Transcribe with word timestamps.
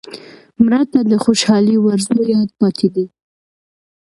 مړه 0.63 0.81
ته 0.91 0.99
د 1.11 1.13
خوشحالۍ 1.23 1.77
ورځو 1.85 2.17
یاد 2.33 2.49
پاتې 2.59 2.87
دی 2.95 3.05